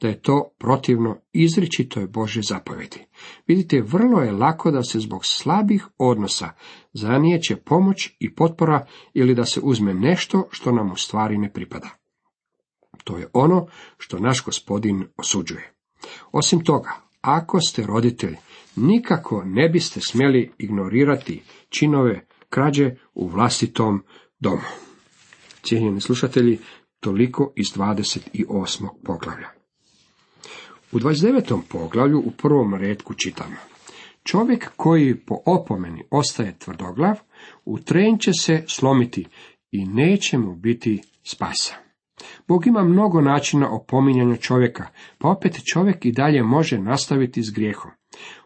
da 0.00 0.08
je 0.08 0.22
to 0.22 0.50
protivno 0.58 1.16
izričitoj 1.32 2.06
Bože 2.06 2.40
zapovedi. 2.42 3.06
Vidite, 3.46 3.82
vrlo 3.82 4.20
je 4.20 4.32
lako 4.32 4.70
da 4.70 4.82
se 4.82 5.00
zbog 5.00 5.26
slabih 5.26 5.86
odnosa 5.98 6.50
zanijeće 6.92 7.56
pomoć 7.56 8.10
i 8.18 8.34
potpora 8.34 8.86
ili 9.14 9.34
da 9.34 9.44
se 9.44 9.60
uzme 9.62 9.94
nešto 9.94 10.48
što 10.50 10.72
nam 10.72 10.92
u 10.92 10.96
stvari 10.96 11.38
ne 11.38 11.52
pripada. 11.52 11.90
To 13.04 13.16
je 13.16 13.28
ono 13.32 13.66
što 13.98 14.18
naš 14.18 14.44
gospodin 14.44 15.04
osuđuje. 15.16 15.72
Osim 16.32 16.64
toga, 16.64 16.90
ako 17.20 17.60
ste 17.60 17.86
roditelj, 17.86 18.36
nikako 18.76 19.42
ne 19.46 19.68
biste 19.68 20.00
smjeli 20.00 20.52
ignorirati 20.58 21.42
činove 21.68 22.26
krađe 22.48 22.90
u 23.14 23.28
vlastitom 23.28 24.02
domu. 24.40 24.62
Cijenjeni 25.62 26.00
slušatelji, 26.00 26.58
toliko 27.00 27.52
iz 27.56 27.66
28. 27.76 28.88
poglavlja. 29.04 29.53
U 30.94 30.98
29. 30.98 31.60
poglavlju 31.68 32.18
u 32.18 32.30
prvom 32.30 32.74
redku 32.74 33.14
čitamo. 33.14 33.56
Čovjek 34.22 34.70
koji 34.76 35.16
po 35.16 35.34
opomeni 35.46 36.04
ostaje 36.10 36.58
tvrdoglav, 36.58 37.16
u 37.64 37.78
tren 37.78 38.18
će 38.18 38.32
se 38.32 38.64
slomiti 38.66 39.26
i 39.70 39.86
neće 39.86 40.38
mu 40.38 40.56
biti 40.56 41.02
spasa. 41.22 41.74
Bog 42.48 42.66
ima 42.66 42.84
mnogo 42.84 43.20
načina 43.20 43.74
opominjanja 43.74 44.36
čovjeka, 44.36 44.86
pa 45.18 45.28
opet 45.28 45.60
čovjek 45.72 46.04
i 46.04 46.12
dalje 46.12 46.42
može 46.42 46.78
nastaviti 46.78 47.42
s 47.42 47.50
grijehom. 47.50 47.90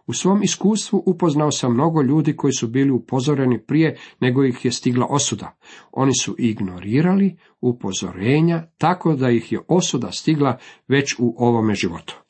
U 0.06 0.12
svom 0.12 0.42
iskustvu 0.42 1.02
upoznao 1.06 1.50
sam 1.50 1.74
mnogo 1.74 2.02
ljudi 2.02 2.36
koji 2.36 2.52
su 2.52 2.68
bili 2.68 2.90
upozoreni 2.90 3.58
prije 3.66 3.96
nego 4.20 4.44
ih 4.44 4.64
je 4.64 4.72
stigla 4.72 5.06
osuda. 5.10 5.56
Oni 5.92 6.12
su 6.20 6.34
ignorirali 6.38 7.36
upozorenja 7.60 8.66
tako 8.78 9.14
da 9.14 9.30
ih 9.30 9.52
je 9.52 9.60
osuda 9.68 10.12
stigla 10.12 10.58
već 10.88 11.14
u 11.18 11.34
ovome 11.38 11.74
životu. 11.74 12.27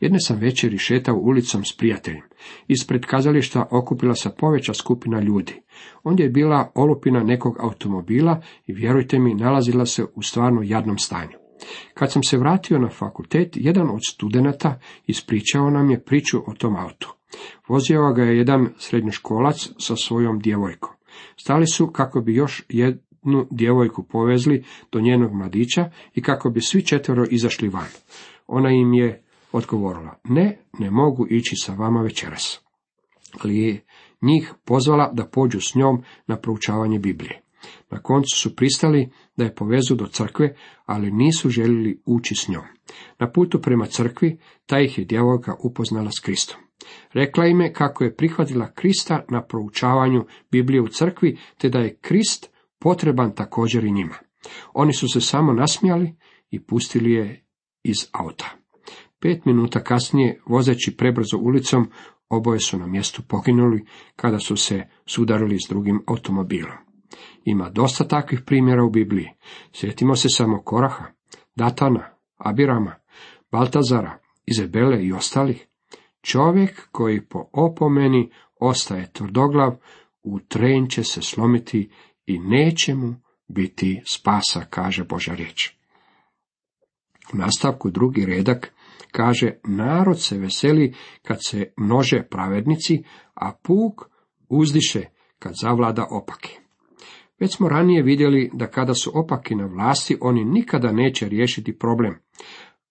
Jedne 0.00 0.18
sam 0.20 0.38
večeri 0.38 0.78
šetao 0.78 1.16
ulicom 1.16 1.64
s 1.64 1.76
prijateljem. 1.76 2.22
Ispred 2.68 3.06
kazališta 3.06 3.66
okupila 3.70 4.14
se 4.14 4.30
poveća 4.38 4.74
skupina 4.74 5.20
ljudi. 5.20 5.62
Ondje 6.04 6.24
je 6.24 6.30
bila 6.30 6.72
olupina 6.74 7.22
nekog 7.22 7.56
automobila 7.60 8.42
i 8.66 8.72
vjerujte 8.72 9.18
mi, 9.18 9.34
nalazila 9.34 9.86
se 9.86 10.04
u 10.14 10.22
stvarno 10.22 10.60
jadnom 10.64 10.98
stanju. 10.98 11.38
Kad 11.94 12.12
sam 12.12 12.22
se 12.22 12.38
vratio 12.38 12.78
na 12.78 12.88
fakultet, 12.88 13.48
jedan 13.54 13.90
od 13.90 14.00
studenata 14.08 14.80
ispričao 15.06 15.70
nam 15.70 15.90
je 15.90 16.04
priču 16.04 16.38
o 16.46 16.54
tom 16.54 16.76
autu. 16.76 17.14
Vozio 17.68 18.12
ga 18.12 18.22
je 18.22 18.36
jedan 18.36 18.68
srednjoškolac 18.78 19.68
sa 19.78 19.96
svojom 19.96 20.38
djevojkom. 20.38 20.90
Stali 21.36 21.66
su 21.66 21.86
kako 21.86 22.20
bi 22.20 22.34
još 22.34 22.64
jednu 22.68 23.46
djevojku 23.50 24.02
povezli 24.02 24.64
do 24.92 25.00
njenog 25.00 25.32
mladića 25.32 25.90
i 26.14 26.22
kako 26.22 26.50
bi 26.50 26.60
svi 26.60 26.82
četvero 26.82 27.24
izašli 27.30 27.68
van. 27.68 27.88
Ona 28.46 28.70
im 28.70 28.94
je 28.94 29.22
odgovorila, 29.52 30.20
ne, 30.24 30.58
ne 30.78 30.90
mogu 30.90 31.26
ići 31.30 31.56
sa 31.56 31.74
vama 31.74 32.02
večeras. 32.02 32.60
Ali 33.40 33.58
je 33.58 33.84
njih 34.22 34.54
pozvala 34.64 35.10
da 35.12 35.26
pođu 35.26 35.60
s 35.60 35.74
njom 35.74 36.02
na 36.26 36.36
proučavanje 36.36 36.98
Biblije. 36.98 37.42
Na 37.90 38.02
koncu 38.02 38.36
su 38.36 38.56
pristali 38.56 39.10
da 39.36 39.44
je 39.44 39.54
povezu 39.54 39.94
do 39.94 40.06
crkve, 40.06 40.56
ali 40.86 41.12
nisu 41.12 41.50
željeli 41.50 42.02
ući 42.06 42.34
s 42.34 42.48
njom. 42.48 42.64
Na 43.18 43.30
putu 43.30 43.62
prema 43.62 43.86
crkvi, 43.86 44.38
ta 44.66 44.80
ih 44.80 44.98
je 44.98 45.04
djevojka 45.04 45.54
upoznala 45.64 46.10
s 46.10 46.20
Kristom. 46.20 46.60
Rekla 47.12 47.46
im 47.46 47.60
je 47.60 47.72
kako 47.72 48.04
je 48.04 48.16
prihvatila 48.16 48.72
Krista 48.72 49.24
na 49.30 49.42
proučavanju 49.42 50.24
Biblije 50.50 50.82
u 50.82 50.88
crkvi, 50.88 51.38
te 51.58 51.68
da 51.68 51.78
je 51.78 51.96
Krist 51.96 52.50
potreban 52.78 53.34
također 53.34 53.84
i 53.84 53.92
njima. 53.92 54.14
Oni 54.72 54.92
su 54.92 55.08
se 55.08 55.20
samo 55.20 55.52
nasmijali 55.52 56.14
i 56.50 56.60
pustili 56.60 57.12
je 57.12 57.44
iz 57.82 57.96
auta. 58.12 58.57
Pet 59.20 59.44
minuta 59.44 59.80
kasnije, 59.80 60.40
vozeći 60.46 60.96
prebrzo 60.96 61.38
ulicom, 61.38 61.90
oboje 62.28 62.60
su 62.60 62.78
na 62.78 62.86
mjestu 62.86 63.22
poginuli 63.28 63.84
kada 64.16 64.38
su 64.38 64.56
se 64.56 64.82
sudarili 65.06 65.58
s 65.58 65.68
drugim 65.68 66.02
automobilom. 66.06 66.76
Ima 67.44 67.70
dosta 67.70 68.08
takvih 68.08 68.40
primjera 68.46 68.84
u 68.84 68.90
Bibliji. 68.90 69.28
Sjetimo 69.72 70.16
se 70.16 70.28
samo 70.28 70.62
Koraha, 70.62 71.04
Datana, 71.56 72.10
Abirama, 72.36 72.94
Baltazara, 73.52 74.18
Izabele 74.46 75.04
i 75.04 75.12
ostalih. 75.12 75.66
Čovjek 76.22 76.88
koji 76.92 77.26
po 77.26 77.44
opomeni 77.52 78.30
ostaje 78.60 79.12
tvrdoglav, 79.12 79.76
u 80.22 80.40
tren 80.40 80.88
će 80.88 81.04
se 81.04 81.22
slomiti 81.22 81.90
i 82.26 82.38
neće 82.38 82.94
mu 82.94 83.14
biti 83.48 84.02
spasa, 84.12 84.64
kaže 84.70 85.04
Boža 85.04 85.34
riječ. 85.34 85.70
U 87.34 87.36
nastavku 87.36 87.90
drugi 87.90 88.26
redak 88.26 88.74
kaže, 89.12 89.52
narod 89.64 90.22
se 90.22 90.38
veseli 90.38 90.94
kad 91.22 91.38
se 91.40 91.72
množe 91.76 92.22
pravednici, 92.30 93.02
a 93.34 93.52
puk 93.62 94.04
uzdiše 94.48 95.04
kad 95.38 95.52
zavlada 95.62 96.06
opaki. 96.10 96.58
Već 97.40 97.56
smo 97.56 97.68
ranije 97.68 98.02
vidjeli 98.02 98.50
da 98.52 98.66
kada 98.66 98.94
su 98.94 99.10
opaki 99.14 99.54
na 99.54 99.66
vlasti, 99.66 100.16
oni 100.20 100.44
nikada 100.44 100.92
neće 100.92 101.28
riješiti 101.28 101.78
problem, 101.78 102.14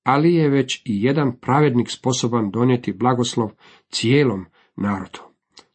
ali 0.04 0.34
je 0.34 0.50
već 0.50 0.82
i 0.86 1.04
jedan 1.04 1.40
pravednik 1.42 1.88
sposoban 1.90 2.52
donijeti 2.52 2.94
blagoslov 2.94 3.50
cijelom 3.90 4.46
narodu. 4.76 5.20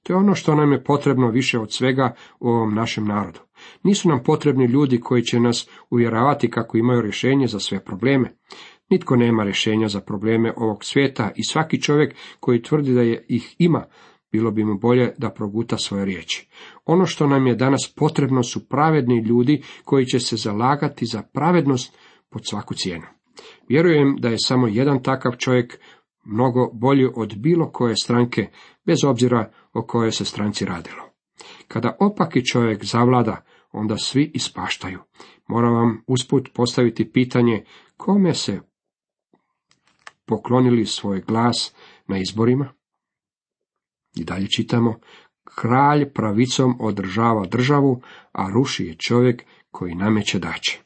To 0.03 0.12
je 0.12 0.17
ono 0.17 0.35
što 0.35 0.55
nam 0.55 0.73
je 0.73 0.85
potrebno 0.85 1.31
više 1.31 1.59
od 1.59 1.73
svega 1.73 2.15
u 2.41 2.49
ovom 2.49 2.75
našem 2.75 3.05
narodu. 3.05 3.41
Nisu 3.83 4.09
nam 4.09 4.23
potrebni 4.25 4.67
ljudi 4.67 5.01
koji 5.01 5.23
će 5.23 5.41
nas 5.41 5.69
uvjeravati 5.91 6.51
kako 6.51 6.77
imaju 6.77 7.01
rješenje 7.01 7.47
za 7.47 7.59
sve 7.59 7.85
probleme. 7.85 8.33
Nitko 8.92 9.16
nema 9.16 9.44
rješenja 9.44 9.88
za 9.88 10.00
probleme 10.00 10.52
ovog 10.56 10.84
svijeta 10.84 11.30
i 11.37 11.44
svaki 11.44 11.82
čovjek 11.82 12.14
koji 12.40 12.62
tvrdi 12.62 12.94
da 12.94 13.02
je 13.02 13.25
ih 13.28 13.56
ima, 13.58 13.84
bilo 14.32 14.50
bi 14.50 14.64
mu 14.64 14.78
bolje 14.78 15.14
da 15.18 15.30
proguta 15.30 15.78
svoje 15.78 16.04
riječi. 16.04 16.49
Ono 16.84 17.06
što 17.06 17.26
nam 17.26 17.46
je 17.46 17.54
danas 17.54 17.94
potrebno 17.96 18.42
su 18.42 18.68
pravedni 18.68 19.18
ljudi 19.18 19.62
koji 19.84 20.06
će 20.06 20.20
se 20.20 20.37
zalagati 20.37 21.06
za 21.06 21.22
pravednost 21.22 21.99
pod 22.30 22.42
svaku 22.50 22.75
cijenu. 22.75 23.06
Vjerujem 23.68 24.16
da 24.18 24.28
je 24.28 24.37
samo 24.38 24.68
jedan 24.68 25.02
takav 25.02 25.32
čovjek 25.37 25.78
mnogo 26.25 26.70
bolji 26.72 27.08
od 27.14 27.37
bilo 27.37 27.70
koje 27.70 27.96
stranke, 27.96 28.49
bez 28.87 29.04
obzira 29.04 29.52
o 29.72 29.82
kojoj 29.82 30.12
se 30.12 30.25
stranci 30.25 30.64
radilo. 30.64 31.02
Kada 31.68 31.96
opaki 32.00 32.44
čovjek 32.44 32.84
zavlada, 32.84 33.44
onda 33.72 33.96
svi 33.96 34.30
ispaštaju. 34.34 34.99
Moram 35.49 35.75
vam 35.75 36.02
usput 36.06 36.49
postaviti 36.54 37.12
pitanje 37.12 37.64
kome 37.96 38.34
se 38.34 38.61
poklonili 40.33 40.87
svoj 40.87 41.21
glas 41.21 41.75
na 42.07 42.19
izborima? 42.19 42.69
I 44.17 44.25
dalje 44.25 44.49
čitamo, 44.57 45.01
kralj 45.45 46.12
pravicom 46.12 46.77
održava 46.81 47.47
državu, 47.47 48.03
a 48.33 48.51
ruši 48.55 48.87
je 48.87 48.95
čovjek 48.95 49.45
koji 49.71 49.95
nameće 49.95 50.39
daće. 50.39 50.81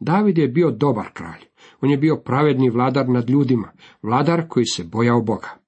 David 0.00 0.38
je 0.38 0.48
bio 0.48 0.70
dobar 0.70 1.12
kralj. 1.12 1.44
On 1.80 1.90
je 1.90 1.96
bio 1.96 2.16
pravedni 2.16 2.70
vladar 2.70 3.08
nad 3.08 3.30
ljudima, 3.30 3.72
vladar 4.02 4.48
koji 4.48 4.66
se 4.66 4.84
bojao 4.84 5.22
Boga. 5.22 5.58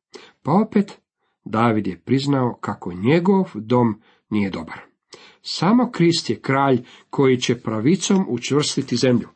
Pa 0.43 0.53
opet, 0.53 1.01
David 1.45 1.87
je 1.87 2.01
priznao 2.01 2.59
kako 2.61 2.93
njegov 2.93 3.51
dom 3.55 4.01
nije 4.31 4.51
dobar. 4.51 4.81
Samo 5.43 5.91
Krist 5.91 6.31
je 6.31 6.41
kralj 6.41 6.85
koji 7.11 7.37
će 7.37 7.61
pravicom 7.61 8.27
učvrstiti 8.29 8.97
zemlju. 8.97 9.29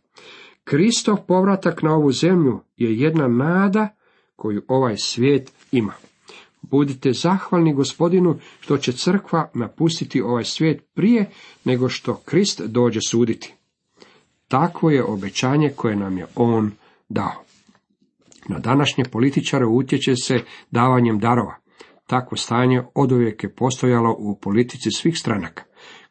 Kristov 0.64 1.16
povratak 1.26 1.82
na 1.82 1.94
ovu 1.94 2.12
zemlju 2.12 2.60
je 2.76 2.98
jedna 2.98 3.28
nada 3.28 3.88
koju 4.36 4.62
ovaj 4.68 4.96
svijet 4.96 5.52
ima. 5.72 5.92
Budite 6.62 7.12
zahvalni 7.12 7.74
gospodinu 7.74 8.38
što 8.60 8.78
će 8.78 8.92
crkva 8.92 9.50
napustiti 9.54 10.20
ovaj 10.20 10.44
svijet 10.44 10.84
prije 10.94 11.30
nego 11.64 11.88
što 11.88 12.14
Krist 12.14 12.60
dođe 12.60 13.00
suditi. 13.08 13.54
Takvo 14.48 14.90
je 14.90 15.04
obećanje 15.04 15.72
koje 15.76 15.96
nam 15.96 16.18
je 16.18 16.26
on 16.34 16.70
dao. 17.08 17.44
Na 18.48 18.58
današnje 18.58 19.04
političare 19.04 19.66
utječe 19.66 20.16
se 20.16 20.40
davanjem 20.70 21.18
darova. 21.18 21.54
Takvo 22.06 22.36
stanje 22.36 22.82
oduvijek 22.94 23.44
je 23.44 23.54
postojalo 23.54 24.16
u 24.18 24.38
politici 24.38 24.90
svih 24.90 25.18
stranaka. 25.18 25.62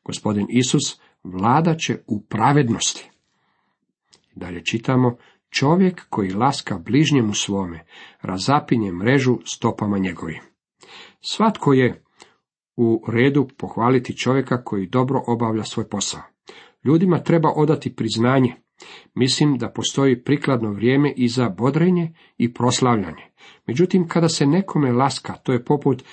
Gospodin 0.04 0.48
Isus 0.50 1.00
vlada 1.24 1.76
će 1.76 1.98
u 2.08 2.22
pravednosti. 2.22 3.11
Dalje 4.36 4.66
čitamo, 4.66 5.18
čovjek 5.50 6.06
koji 6.10 6.34
laska 6.34 6.78
bližnjemu 6.78 7.34
svome, 7.34 7.86
razapinje 8.22 8.92
mrežu 8.92 9.38
stopama 9.46 9.98
njegovim. 9.98 10.40
Svatko 11.22 11.74
je 11.74 12.04
u 12.78 13.04
redu 13.08 13.48
pohvaliti 13.58 14.18
čovjeka 14.18 14.64
koji 14.64 14.88
dobro 14.88 15.22
obavlja 15.28 15.64
svoj 15.64 15.90
posao. 15.90 16.22
Ljudima 16.84 17.24
treba 17.24 17.50
odati 17.56 17.96
priznanje. 17.96 18.56
Mislim 19.16 19.58
da 19.58 19.70
postoji 19.70 20.24
prikladno 20.24 20.72
vrijeme 20.72 21.14
i 21.16 21.28
za 21.28 21.50
bodrenje 21.50 22.14
i 22.38 22.54
proslavljanje. 22.54 23.32
Međutim, 23.68 24.08
kada 24.08 24.30
se 24.30 24.46
nekome 24.46 24.92
laska, 24.92 25.34
to 25.34 25.54
je 25.54 25.66
poput 25.66 26.04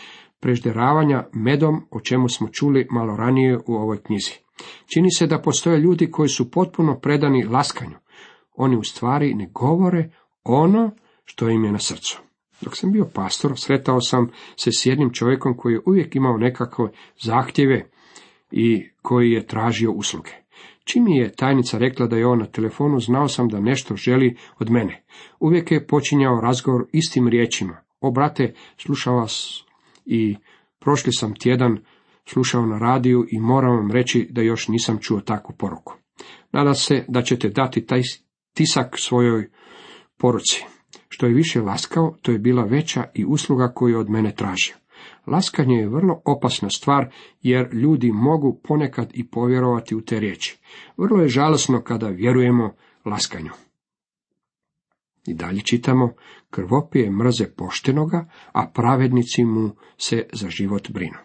prežderavanja 0.40 1.26
medom, 1.32 1.86
o 1.90 2.00
čemu 2.00 2.28
smo 2.28 2.48
čuli 2.48 2.86
malo 2.90 3.16
ranije 3.16 3.58
u 3.66 3.74
ovoj 3.74 4.02
knjizi. 4.02 4.32
Čini 4.86 5.10
se 5.10 5.26
da 5.26 5.38
postoje 5.38 5.78
ljudi 5.78 6.10
koji 6.10 6.28
su 6.28 6.50
potpuno 6.50 7.00
predani 7.00 7.44
laskanju. 7.44 7.96
Oni 8.58 8.76
u 8.76 8.82
stvari 8.82 9.34
ne 9.34 9.50
govore 9.54 10.10
ono 10.44 10.90
što 11.24 11.48
im 11.48 11.64
je 11.64 11.72
na 11.72 11.78
srcu. 11.78 12.20
Dok 12.60 12.76
sam 12.76 12.92
bio 12.92 13.10
pastor, 13.14 13.52
sretao 13.56 14.00
sam 14.00 14.30
se 14.56 14.70
s 14.72 14.86
jednim 14.86 15.12
čovjekom 15.12 15.56
koji 15.56 15.72
je 15.72 15.80
uvijek 15.86 16.16
imao 16.16 16.36
nekakve 16.36 16.88
zahtjeve 17.22 17.90
i 18.50 18.90
koji 19.02 19.30
je 19.30 19.46
tražio 19.46 19.92
usluge. 19.92 20.30
Čim 20.84 21.08
je 21.08 21.32
tajnica 21.32 21.78
rekla 21.78 22.06
da 22.06 22.16
je 22.16 22.26
on 22.26 22.38
na 22.38 22.46
telefonu, 22.46 23.00
znao 23.00 23.28
sam 23.28 23.48
da 23.48 23.60
nešto 23.60 23.96
želi 23.96 24.36
od 24.58 24.70
mene. 24.70 25.04
Uvijek 25.40 25.70
je 25.70 25.86
počinjao 25.86 26.40
razgovor 26.40 26.86
istim 26.92 27.28
riječima. 27.28 27.76
O, 28.00 28.10
brate, 28.10 28.54
slušao 28.76 29.16
vas 29.16 29.64
i 30.06 30.36
prošli 30.78 31.12
sam 31.12 31.34
tjedan 31.34 31.78
slušao 32.26 32.66
na 32.66 32.78
radiju 32.78 33.26
i 33.30 33.40
moram 33.40 33.76
vam 33.76 33.90
reći 33.90 34.28
da 34.30 34.42
još 34.42 34.68
nisam 34.68 34.98
čuo 35.00 35.20
takvu 35.20 35.54
poruku. 35.58 35.94
Nadam 36.52 36.74
se 36.74 37.04
da 37.08 37.22
ćete 37.22 37.48
dati 37.48 37.86
taj 37.86 38.02
tisak 38.54 38.98
svojoj 38.98 39.50
poruci. 40.16 40.64
Što 41.08 41.26
je 41.26 41.34
više 41.34 41.60
laskao, 41.60 42.16
to 42.22 42.32
je 42.32 42.38
bila 42.38 42.64
veća 42.64 43.04
i 43.14 43.24
usluga 43.24 43.72
koju 43.74 43.98
od 43.98 44.10
mene 44.10 44.34
tražio. 44.34 44.74
Laskanje 45.26 45.76
je 45.76 45.88
vrlo 45.88 46.22
opasna 46.24 46.70
stvar, 46.70 47.12
jer 47.42 47.74
ljudi 47.74 48.12
mogu 48.12 48.60
ponekad 48.64 49.10
i 49.14 49.28
povjerovati 49.28 49.94
u 49.94 50.00
te 50.00 50.20
riječi. 50.20 50.58
Vrlo 50.96 51.22
je 51.22 51.28
žalosno 51.28 51.82
kada 51.82 52.08
vjerujemo 52.08 52.74
laskanju. 53.04 53.50
I 55.26 55.34
dalje 55.34 55.60
čitamo, 55.60 56.12
krvopije 56.50 57.10
mrze 57.10 57.46
poštenoga, 57.56 58.30
a 58.52 58.66
pravednici 58.74 59.44
mu 59.44 59.70
se 59.98 60.26
za 60.32 60.50
život 60.50 60.90
brinu. 60.90 61.18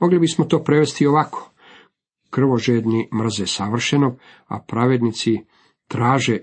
Mogli 0.00 0.18
bismo 0.18 0.44
to 0.44 0.64
prevesti 0.64 1.06
ovako. 1.06 1.52
Krvožedni 2.30 3.08
mrze 3.14 3.46
savršenog, 3.46 4.18
a 4.46 4.64
pravednici 4.68 5.44
traže 5.88 6.38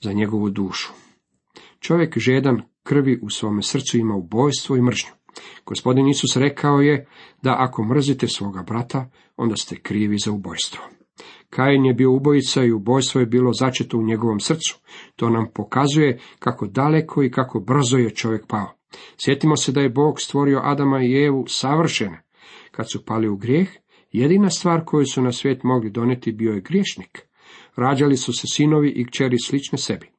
za 0.00 0.12
njegovu 0.12 0.50
dušu. 0.50 0.92
Čovjek 1.80 2.18
žedan 2.18 2.62
krvi 2.82 3.20
u 3.22 3.30
svome 3.30 3.62
srcu 3.62 3.98
ima 3.98 4.14
ubojstvo 4.14 4.76
i 4.76 4.82
mržnju. 4.82 5.10
Gospodin 5.66 6.08
Isus 6.08 6.36
rekao 6.36 6.80
je 6.80 7.06
da 7.42 7.56
ako 7.58 7.84
mrzite 7.84 8.28
svoga 8.28 8.62
brata, 8.62 9.10
onda 9.36 9.56
ste 9.56 9.80
krivi 9.80 10.18
za 10.18 10.32
ubojstvo. 10.32 10.84
Kain 11.50 11.84
je 11.84 11.94
bio 11.94 12.12
ubojica 12.12 12.64
i 12.64 12.72
ubojstvo 12.72 13.20
je 13.20 13.26
bilo 13.26 13.52
začeto 13.52 13.98
u 13.98 14.02
njegovom 14.02 14.40
srcu. 14.40 14.78
To 15.16 15.30
nam 15.30 15.46
pokazuje 15.54 16.18
kako 16.38 16.66
daleko 16.66 17.22
i 17.22 17.30
kako 17.30 17.60
brzo 17.60 17.96
je 17.96 18.14
čovjek 18.14 18.46
pao. 18.46 18.72
Sjetimo 19.18 19.56
se 19.56 19.72
da 19.72 19.80
je 19.80 19.88
Bog 19.88 20.20
stvorio 20.20 20.60
Adama 20.64 21.02
i 21.02 21.24
Evu 21.24 21.44
savršene. 21.48 22.22
Kad 22.70 22.90
su 22.92 23.04
pali 23.04 23.28
u 23.28 23.36
grijeh, 23.36 23.68
jedina 24.12 24.50
stvar 24.50 24.84
koju 24.84 25.06
su 25.06 25.22
na 25.22 25.32
svijet 25.32 25.62
mogli 25.62 25.90
donijeti 25.90 26.32
bio 26.32 26.52
je 26.52 26.60
griješnik. 26.60 27.26
Rađali 27.76 28.16
su 28.16 28.32
se 28.32 28.46
sinovi 28.46 28.90
i 28.90 29.06
kćeri 29.06 29.36
slične 29.38 29.78
sebi. 29.78 30.10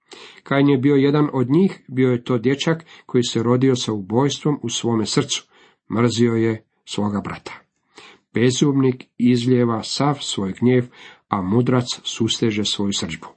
Kain 0.44 0.70
je 0.70 0.78
bio 0.78 0.96
jedan 0.96 1.30
od 1.34 1.50
njih, 1.50 1.82
bio 1.88 2.12
je 2.12 2.24
to 2.24 2.38
dječak 2.38 2.86
koji 3.06 3.24
se 3.24 3.44
rodio 3.44 3.76
sa 3.76 3.94
ubojstvom 3.94 4.60
u 4.64 4.70
svome 4.70 5.06
srcu. 5.06 5.48
Mrzio 5.92 6.34
je 6.34 6.66
svoga 6.86 7.22
brata. 7.22 7.54
Bezumnik 8.34 9.06
izljeva 9.18 9.84
sav 9.84 10.18
svoj 10.22 10.54
gnjev, 10.60 10.86
a 11.28 11.42
mudrac 11.42 11.86
susteže 12.04 12.66
svoju 12.66 12.94
srđbu. 12.94 13.28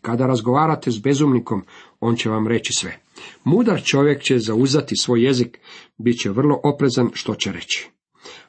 Kada 0.00 0.26
razgovarate 0.26 0.90
s 0.90 0.98
bezumnikom, 0.98 1.62
on 2.00 2.16
će 2.16 2.28
vam 2.28 2.46
reći 2.46 2.72
sve. 2.72 2.98
Mudar 3.44 3.82
čovjek 3.84 4.22
će 4.22 4.38
zauzati 4.38 4.96
svoj 4.96 5.24
jezik, 5.24 5.58
bit 5.98 6.20
će 6.20 6.30
vrlo 6.30 6.60
oprezan 6.64 7.10
što 7.14 7.34
će 7.34 7.52
reći. 7.52 7.90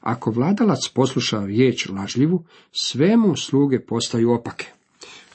Ako 0.03 0.31
vladalac 0.31 0.79
posluša 0.93 1.45
riječ 1.45 1.89
lažljivu, 1.89 2.43
sve 2.71 3.17
mu 3.17 3.35
sluge 3.35 3.79
postaju 3.79 4.31
opake. 4.31 4.65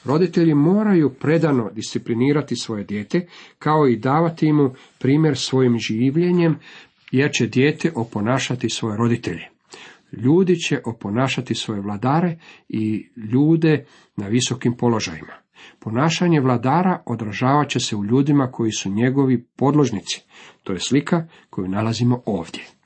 Roditelji 0.05 0.53
moraju 0.53 1.09
predano 1.09 1.69
disciplinirati 1.71 2.55
svoje 2.55 2.83
dijete, 2.83 3.27
kao 3.59 3.87
i 3.87 3.97
davati 3.97 4.53
mu 4.53 4.73
primjer 4.99 5.37
svojim 5.37 5.79
življenjem, 5.79 6.59
jer 7.11 7.31
će 7.31 7.47
dijete 7.47 7.91
oponašati 7.95 8.69
svoje 8.69 8.97
roditelje. 8.97 9.47
Ljudi 10.11 10.55
će 10.55 10.81
oponašati 10.85 11.55
svoje 11.55 11.81
vladare 11.81 12.37
i 12.69 13.09
ljude 13.15 13.85
na 14.15 14.27
visokim 14.27 14.77
položajima. 14.77 15.33
Ponašanje 15.79 16.41
vladara 16.41 17.03
odražavat 17.05 17.69
će 17.69 17.79
se 17.79 17.95
u 17.95 18.05
ljudima 18.05 18.51
koji 18.51 18.71
su 18.71 18.89
njegovi 18.89 19.45
podložnici. 19.55 20.21
To 20.63 20.73
je 20.73 20.79
slika 20.79 21.27
koju 21.49 21.67
nalazimo 21.67 22.21
ovdje. 22.25 22.78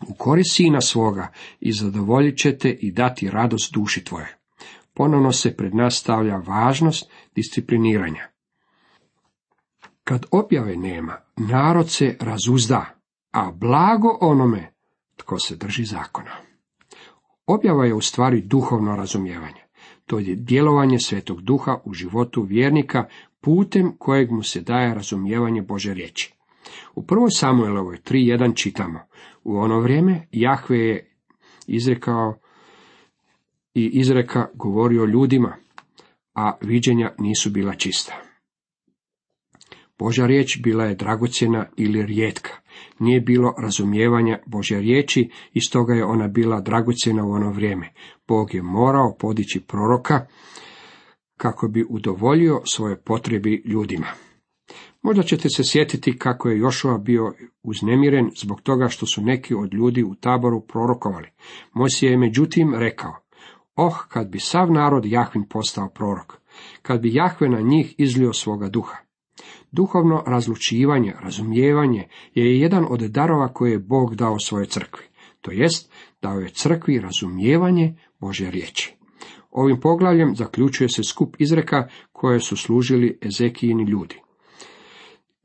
U 0.00 0.14
korist 0.14 0.56
sina 0.56 0.80
svoga 0.80 1.32
i 1.60 1.72
zadovoljit 1.72 2.38
ćete 2.38 2.70
i 2.70 2.92
dati 2.92 3.30
radost 3.30 3.72
duši 3.72 4.04
tvoje 4.04 4.36
ponovno 4.96 5.32
se 5.32 5.56
pred 5.56 5.74
nas 5.74 5.94
stavlja 5.94 6.36
važnost 6.36 7.10
discipliniranja. 7.34 8.28
Kad 10.04 10.26
objave 10.30 10.76
nema, 10.76 11.16
narod 11.36 11.90
se 11.90 12.16
razuzda, 12.20 12.84
a 13.32 13.50
blago 13.50 14.18
onome 14.20 14.72
tko 15.16 15.38
se 15.38 15.56
drži 15.56 15.84
zakona. 15.84 16.30
Objava 17.46 17.86
je 17.86 17.94
u 17.94 18.00
stvari 18.00 18.40
duhovno 18.40 18.96
razumijevanje. 18.96 19.62
To 20.06 20.18
je 20.18 20.34
djelovanje 20.34 20.98
svetog 20.98 21.40
duha 21.40 21.80
u 21.84 21.92
životu 21.92 22.42
vjernika 22.42 23.08
putem 23.40 23.96
kojeg 23.98 24.30
mu 24.30 24.42
se 24.42 24.60
daje 24.60 24.94
razumijevanje 24.94 25.62
Bože 25.62 25.94
riječi. 25.94 26.34
U 26.94 27.02
1. 27.02 27.38
Samuelovoj 27.38 27.96
3.1 27.96 28.62
čitamo, 28.62 29.00
u 29.46 29.56
ono 29.56 29.80
vrijeme 29.80 30.26
Jahve 30.32 30.78
je 30.78 31.10
izrekao 31.66 32.38
i 33.74 33.90
izreka 33.92 34.46
govorio 34.54 35.04
ljudima, 35.04 35.56
a 36.34 36.52
viđenja 36.62 37.14
nisu 37.18 37.50
bila 37.50 37.74
čista. 37.74 38.14
Božja 39.98 40.26
riječ 40.26 40.60
bila 40.62 40.84
je 40.84 40.94
dragocjena 40.94 41.66
ili 41.76 42.06
rijetka. 42.06 42.50
Nije 42.98 43.20
bilo 43.20 43.54
razumijevanja 43.58 44.38
Božje 44.46 44.80
riječi 44.80 45.30
i 45.52 45.60
stoga 45.60 45.94
je 45.94 46.04
ona 46.04 46.28
bila 46.28 46.60
dragocjena 46.60 47.24
u 47.24 47.30
ono 47.30 47.50
vrijeme. 47.50 47.92
Bog 48.28 48.54
je 48.54 48.62
morao 48.62 49.16
podići 49.18 49.60
proroka 49.60 50.26
kako 51.36 51.68
bi 51.68 51.86
udovoljio 51.88 52.60
svoje 52.64 53.00
potrebi 53.00 53.62
ljudima. 53.64 54.06
Možda 55.06 55.22
ćete 55.22 55.48
se 55.48 55.62
sjetiti 55.64 56.18
kako 56.18 56.48
je 56.48 56.58
Jošua 56.58 56.98
bio 56.98 57.32
uznemiren 57.62 58.30
zbog 58.36 58.60
toga 58.60 58.88
što 58.88 59.06
su 59.06 59.22
neki 59.22 59.54
od 59.54 59.74
ljudi 59.74 60.02
u 60.02 60.14
taboru 60.14 60.60
prorokovali. 60.60 61.28
Mojsije 61.72 62.10
je 62.10 62.16
međutim 62.16 62.74
rekao, 62.74 63.14
oh, 63.76 63.96
kad 64.08 64.28
bi 64.28 64.38
sav 64.40 64.72
narod 64.72 65.06
Jahvin 65.06 65.44
postao 65.48 65.88
prorok, 65.88 66.36
kad 66.82 67.00
bi 67.00 67.14
Jahve 67.14 67.48
na 67.48 67.60
njih 67.60 67.94
izlio 67.98 68.32
svoga 68.32 68.68
duha. 68.68 68.96
Duhovno 69.72 70.22
razlučivanje, 70.26 71.14
razumijevanje 71.20 72.08
je 72.34 72.60
jedan 72.60 72.86
od 72.90 73.00
darova 73.00 73.48
koje 73.48 73.72
je 73.72 73.78
Bog 73.78 74.14
dao 74.14 74.38
svojoj 74.38 74.66
crkvi. 74.66 75.04
To 75.40 75.50
jest, 75.50 75.92
dao 76.22 76.40
je 76.40 76.48
crkvi 76.48 77.00
razumijevanje 77.00 77.94
Božje 78.20 78.50
riječi. 78.50 78.96
Ovim 79.50 79.80
poglavljem 79.80 80.34
zaključuje 80.36 80.88
se 80.88 81.02
skup 81.04 81.36
izreka 81.38 81.88
koje 82.12 82.40
su 82.40 82.56
služili 82.56 83.18
Ezekijini 83.22 83.84
ljudi. 83.84 84.25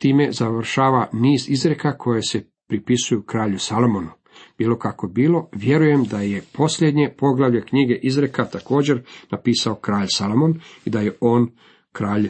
Time 0.02 0.32
završava 0.32 1.10
niz 1.14 1.50
izreka 1.50 1.98
koje 1.98 2.22
se 2.24 2.50
pripisuju 2.68 3.24
kralju 3.24 3.60
Salomonu. 3.60 4.10
Bilo 4.58 4.78
kako 4.80 5.08
bilo, 5.08 5.50
vjerujem 5.52 6.04
da 6.04 6.22
je 6.22 6.44
posljednje 6.54 7.14
poglavlje 7.18 7.66
knjige 7.66 8.00
izreka 8.02 8.46
također 8.46 9.02
napisao 9.32 9.76
kralj 9.76 10.08
Salomon 10.10 10.60
i 10.86 10.90
da 10.90 11.00
je 11.00 11.18
on 11.20 11.52
kralj 11.92 12.30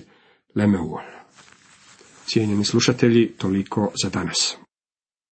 Lemeuol. 0.55 1.01
Cijenjeni 2.25 2.65
slušatelji, 2.65 3.27
toliko 3.37 3.91
za 4.03 4.09
danas. 4.09 4.60